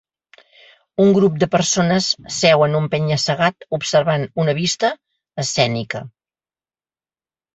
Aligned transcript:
Un 1.03 1.11
grup 1.17 1.35
de 1.43 1.47
persones 1.55 2.05
seu 2.37 2.63
en 2.67 2.77
un 2.79 2.87
penya-segat 2.95 3.67
observant 3.79 4.25
una 4.45 4.57
vista 4.61 4.91
escènica. 5.45 6.05